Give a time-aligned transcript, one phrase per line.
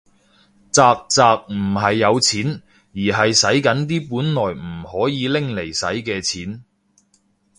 [0.71, 2.63] 宅宅唔係有錢，
[2.93, 6.63] 而係洗緊啲本來唔可以拎嚟洗嘅錢